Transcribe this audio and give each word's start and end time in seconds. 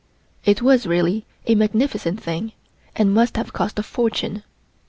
It 0.43 0.63
was 0.63 0.87
really 0.87 1.27
a 1.45 1.53
magnificent 1.53 2.19
thing, 2.23 2.53
and 2.95 3.13
must 3.13 3.37
have 3.37 3.53
cost 3.53 3.77
a 3.77 3.83
fortune. 3.83 4.41